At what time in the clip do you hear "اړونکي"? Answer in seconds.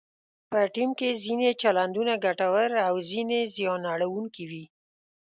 3.93-4.43